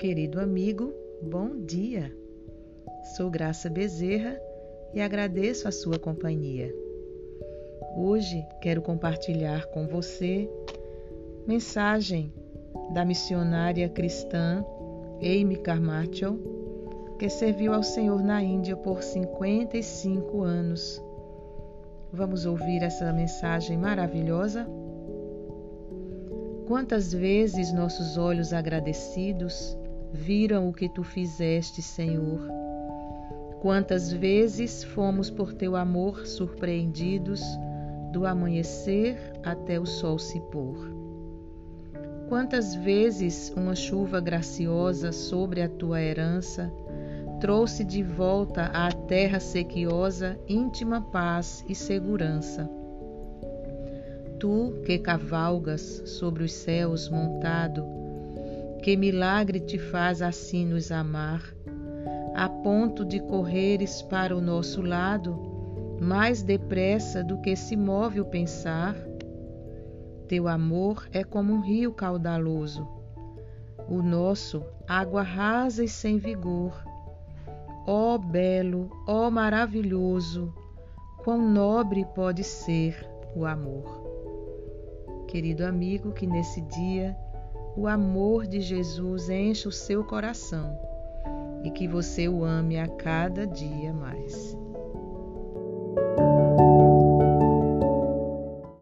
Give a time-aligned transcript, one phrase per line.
[0.00, 2.10] Querido amigo, bom dia.
[3.14, 4.40] Sou Graça Bezerra
[4.94, 6.74] e agradeço a sua companhia.
[7.98, 10.48] Hoje quero compartilhar com você
[11.46, 12.32] mensagem
[12.94, 14.64] da missionária cristã
[15.20, 16.38] Amy Carmichael,
[17.18, 20.98] que serviu ao Senhor na Índia por 55 anos.
[22.10, 24.66] Vamos ouvir essa mensagem maravilhosa?
[26.66, 29.76] Quantas vezes nossos olhos agradecidos
[30.12, 32.40] viram o que tu fizeste, Senhor?
[33.60, 37.42] Quantas vezes fomos por teu amor surpreendidos
[38.10, 41.00] do amanhecer até o sol se pôr?
[42.28, 46.72] Quantas vezes uma chuva graciosa sobre a tua herança
[47.40, 52.70] trouxe de volta à terra sequiosa íntima paz e segurança?
[54.38, 57.99] Tu que cavalgas sobre os céus montado,
[58.80, 61.42] que milagre te faz assim nos amar,
[62.34, 68.24] a ponto de correres para o nosso lado mais depressa do que se move o
[68.24, 68.96] pensar?
[70.26, 72.88] Teu amor é como um rio caudaloso,
[73.88, 76.82] o nosso água rasa e sem vigor.
[77.86, 80.54] Ó oh, belo, ó oh, maravilhoso,
[81.24, 84.10] quão nobre pode ser o amor
[85.30, 87.16] querido amigo, que nesse dia
[87.76, 90.78] o amor de Jesus encha o seu coração
[91.62, 94.56] e que você o ame a cada dia mais.